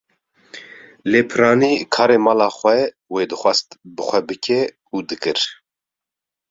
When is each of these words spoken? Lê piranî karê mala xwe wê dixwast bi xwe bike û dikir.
Lê 1.11 1.21
piranî 1.29 1.73
karê 1.93 2.17
mala 2.25 2.47
xwe 2.57 2.79
wê 3.13 3.23
dixwast 3.31 3.67
bi 3.95 4.01
xwe 4.07 4.19
bike 4.29 4.61
û 4.95 4.97
dikir. 5.09 5.39